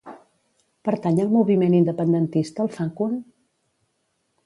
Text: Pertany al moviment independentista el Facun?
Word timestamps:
Pertany 0.89 1.19
al 1.25 1.29
moviment 1.35 1.77
independentista 1.81 2.67
el 2.67 2.75
Facun? 2.79 3.25